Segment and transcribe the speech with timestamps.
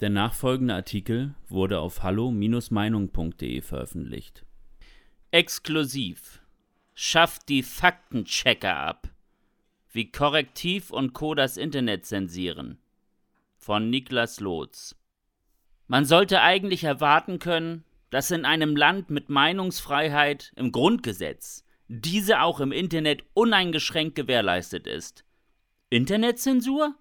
[0.00, 4.44] Der nachfolgende Artikel wurde auf hallo-meinung.de veröffentlicht.
[5.30, 6.42] Exklusiv.
[6.94, 9.08] Schafft die Faktenchecker ab.
[9.92, 11.34] Wie Korrektiv und Co.
[11.34, 12.78] das Internet zensieren.
[13.56, 14.96] Von Niklas Lotz.
[15.86, 22.60] Man sollte eigentlich erwarten können, dass in einem Land mit Meinungsfreiheit im Grundgesetz diese auch
[22.60, 25.24] im Internet uneingeschränkt gewährleistet ist.
[25.88, 26.94] Internetzensur?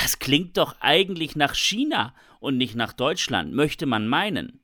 [0.00, 4.60] Das klingt doch eigentlich nach China und nicht nach Deutschland, möchte man meinen.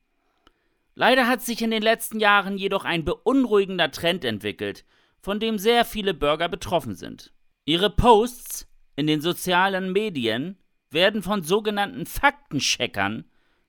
[0.94, 4.84] Leider hat sich in den letzten Jahren jedoch ein beunruhigender Trend entwickelt,
[5.20, 7.32] von dem sehr viele Bürger betroffen sind.
[7.64, 10.56] Ihre Posts in den sozialen Medien
[10.90, 13.24] werden von sogenannten Faktencheckern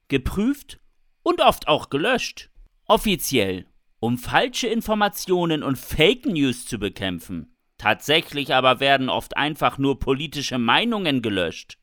[0.08, 0.80] geprüft
[1.24, 2.52] und oft auch gelöscht.
[2.86, 3.66] Offiziell,
[4.00, 7.55] um falsche Informationen und Fake News zu bekämpfen.
[7.78, 11.78] Tatsächlich aber werden oft einfach nur politische Meinungen gelöscht.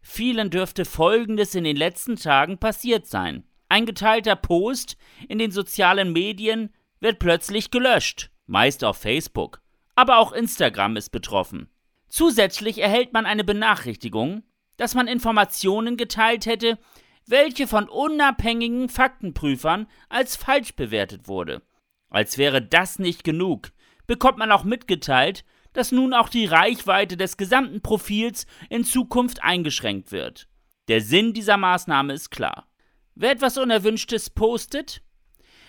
[0.00, 3.44] Vielen dürfte Folgendes in den letzten Tagen passiert sein.
[3.68, 4.96] Ein geteilter Post
[5.28, 9.62] in den sozialen Medien wird plötzlich gelöscht, meist auf Facebook.
[9.94, 11.68] Aber auch Instagram ist betroffen.
[12.08, 14.42] Zusätzlich erhält man eine Benachrichtigung,
[14.76, 16.78] dass man Informationen geteilt hätte,
[17.26, 21.62] welche von unabhängigen Faktenprüfern als falsch bewertet wurde.
[22.08, 23.70] Als wäre das nicht genug,
[24.10, 30.10] bekommt man auch mitgeteilt, dass nun auch die Reichweite des gesamten Profils in Zukunft eingeschränkt
[30.10, 30.48] wird.
[30.88, 32.66] Der Sinn dieser Maßnahme ist klar.
[33.14, 35.00] Wer etwas Unerwünschtes postet,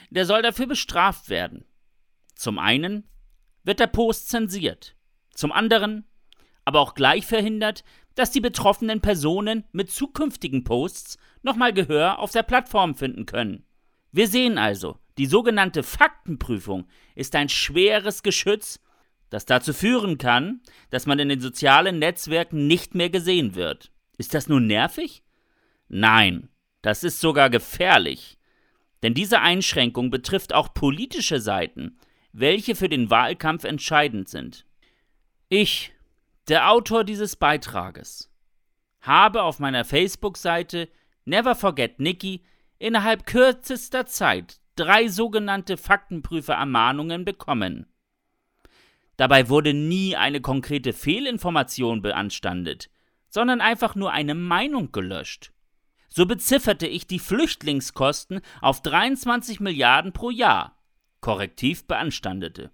[0.09, 1.65] der soll dafür bestraft werden.
[2.33, 3.07] Zum einen
[3.63, 4.95] wird der Post zensiert,
[5.35, 6.07] zum anderen
[6.65, 7.83] aber auch gleich verhindert,
[8.15, 13.67] dass die betroffenen Personen mit zukünftigen Posts nochmal Gehör auf der Plattform finden können.
[14.11, 18.79] Wir sehen also, die sogenannte Faktenprüfung ist ein schweres Geschütz,
[19.29, 23.91] das dazu führen kann, dass man in den sozialen Netzwerken nicht mehr gesehen wird.
[24.17, 25.21] Ist das nun nervig?
[25.87, 26.49] Nein,
[26.81, 28.39] das ist sogar gefährlich.
[29.03, 31.99] Denn diese Einschränkung betrifft auch politische Seiten,
[32.33, 34.65] welche für den Wahlkampf entscheidend sind.
[35.49, 35.93] Ich,
[36.47, 38.33] der Autor dieses Beitrages,
[39.01, 40.89] habe auf meiner Facebook-Seite
[41.25, 42.43] Never Forget Nikki
[42.79, 47.85] innerhalb kürzester Zeit drei sogenannte Faktenprüfer-Ermahnungen bekommen.
[49.15, 52.89] Dabei wurde nie eine konkrete Fehlinformation beanstandet,
[53.29, 55.53] sondern einfach nur eine Meinung gelöscht.
[56.09, 60.75] So bezifferte ich die Flüchtlingskosten auf 23 Milliarden pro Jahr.
[61.21, 62.71] Korrektiv beanstandete.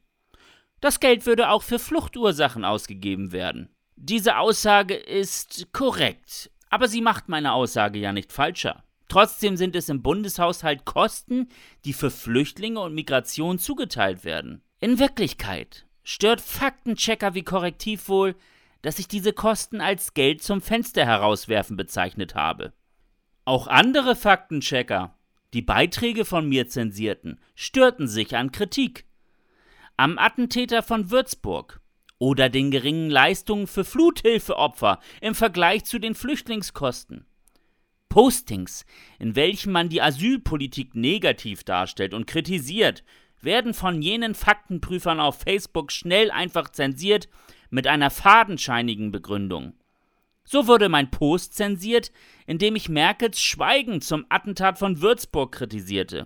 [0.79, 3.75] Das Geld würde auch für Fluchtursachen ausgegeben werden.
[3.97, 8.85] Diese Aussage ist korrekt, aber sie macht meine Aussage ja nicht falscher.
[9.17, 11.49] Trotzdem sind es im Bundeshaushalt Kosten,
[11.85, 14.61] die für Flüchtlinge und Migration zugeteilt werden.
[14.79, 18.35] In Wirklichkeit stört Faktenchecker wie Korrektiv wohl,
[18.83, 22.73] dass ich diese Kosten als Geld zum Fenster herauswerfen bezeichnet habe.
[23.43, 25.17] Auch andere Faktenchecker,
[25.51, 29.07] die Beiträge von mir zensierten, störten sich an Kritik.
[29.95, 31.81] Am Attentäter von Würzburg
[32.19, 37.25] oder den geringen Leistungen für Fluthilfeopfer im Vergleich zu den Flüchtlingskosten.
[38.17, 38.83] Postings,
[39.19, 43.03] in welchen man die Asylpolitik negativ darstellt und kritisiert,
[43.41, 47.29] werden von jenen Faktenprüfern auf Facebook schnell einfach zensiert
[47.69, 49.73] mit einer fadenscheinigen Begründung.
[50.45, 52.11] So wurde mein Post zensiert,
[52.47, 56.25] in dem ich Merkels Schweigen zum Attentat von Würzburg kritisierte.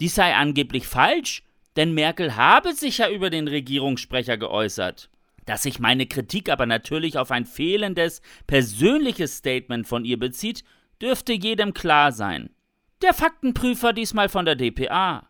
[0.00, 1.42] Dies sei angeblich falsch,
[1.76, 5.08] denn Merkel habe sich ja über den Regierungssprecher geäußert.
[5.46, 10.64] Dass sich meine Kritik aber natürlich auf ein fehlendes persönliches Statement von ihr bezieht,
[11.00, 12.50] dürfte jedem klar sein.
[13.02, 15.28] Der Faktenprüfer, diesmal von der DPA,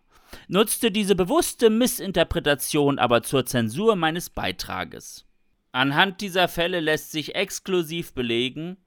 [0.48, 5.26] nutzte diese bewusste Missinterpretation aber zur Zensur meines Beitrages.
[5.72, 8.78] Anhand dieser Fälle lässt sich exklusiv belegen,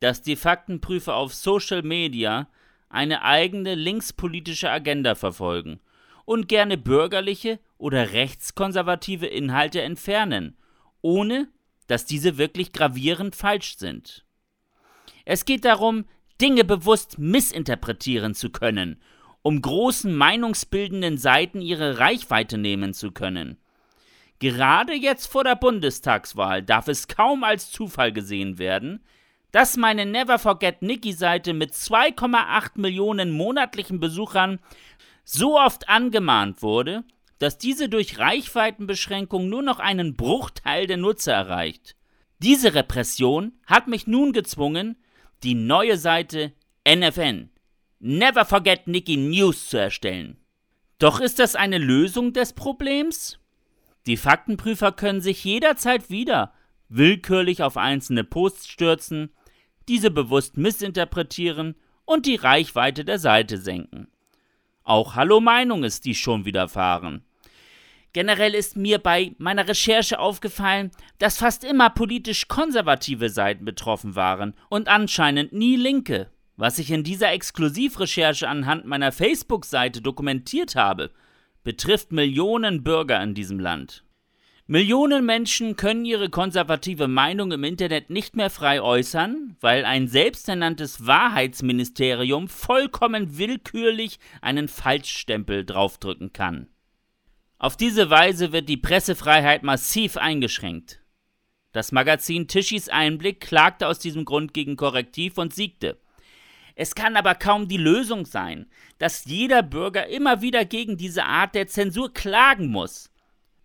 [0.00, 2.48] dass die Faktenprüfer auf Social Media
[2.88, 5.80] eine eigene linkspolitische Agenda verfolgen
[6.24, 10.56] und gerne bürgerliche oder rechtskonservative Inhalte entfernen,
[11.00, 11.48] ohne
[11.86, 14.24] dass diese wirklich gravierend falsch sind.
[15.30, 16.06] Es geht darum,
[16.40, 18.98] Dinge bewusst missinterpretieren zu können,
[19.42, 23.58] um großen meinungsbildenden Seiten ihre Reichweite nehmen zu können.
[24.38, 29.04] Gerade jetzt vor der Bundestagswahl darf es kaum als Zufall gesehen werden,
[29.52, 34.58] dass meine Never Forget Nikki Seite mit 2,8 Millionen monatlichen Besuchern
[35.24, 37.04] so oft angemahnt wurde,
[37.38, 41.96] dass diese durch Reichweitenbeschränkung nur noch einen Bruchteil der Nutzer erreicht.
[42.38, 44.96] Diese Repression hat mich nun gezwungen,
[45.42, 46.52] die neue Seite
[46.88, 47.50] NFN
[48.00, 50.36] Never Forget Nikki News zu erstellen.
[50.98, 53.38] Doch ist das eine Lösung des Problems?
[54.06, 56.52] Die Faktenprüfer können sich jederzeit wieder
[56.88, 59.30] willkürlich auf einzelne Posts stürzen,
[59.88, 64.08] diese bewusst missinterpretieren und die Reichweite der Seite senken.
[64.82, 67.24] Auch Hallo Meinung ist dies schon widerfahren.
[68.18, 74.54] Generell ist mir bei meiner Recherche aufgefallen, dass fast immer politisch konservative Seiten betroffen waren
[74.68, 76.28] und anscheinend nie linke.
[76.56, 81.12] Was ich in dieser Exklusivrecherche anhand meiner Facebook-Seite dokumentiert habe,
[81.62, 84.02] betrifft Millionen Bürger in diesem Land.
[84.66, 91.06] Millionen Menschen können ihre konservative Meinung im Internet nicht mehr frei äußern, weil ein selbsternanntes
[91.06, 96.66] Wahrheitsministerium vollkommen willkürlich einen Falschstempel draufdrücken kann.
[97.58, 101.00] Auf diese Weise wird die Pressefreiheit massiv eingeschränkt.
[101.72, 105.98] Das Magazin Tischis Einblick klagte aus diesem Grund gegen Korrektiv und siegte.
[106.76, 111.56] Es kann aber kaum die Lösung sein, dass jeder Bürger immer wieder gegen diese Art
[111.56, 113.10] der Zensur klagen muss.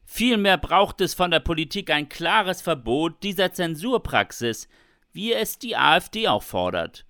[0.06, 4.68] Vielmehr braucht es von der Politik ein klares Verbot dieser Zensurpraxis,
[5.12, 7.06] wie es die AfD auch fordert.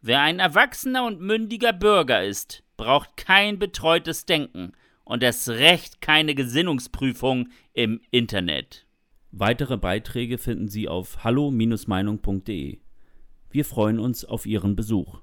[0.00, 4.72] Wer ein erwachsener und mündiger Bürger ist, braucht kein betreutes Denken
[5.08, 8.86] und erst recht keine Gesinnungsprüfung im Internet.
[9.30, 12.78] Weitere Beiträge finden Sie auf hallo-meinung.de.
[13.50, 15.20] Wir freuen uns auf Ihren Besuch.